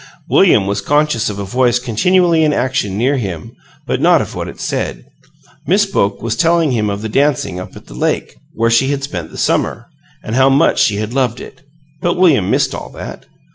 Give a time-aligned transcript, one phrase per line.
[0.27, 3.55] William was conscious of a voice continually in action near him,
[3.85, 5.05] but not of what it said.
[5.67, 9.03] Miss Boke was telling him of the dancing "up at the lake" where she had
[9.03, 9.85] spent the summer,
[10.23, 11.61] and how much she had loved it,
[12.01, 13.25] but William missed all that.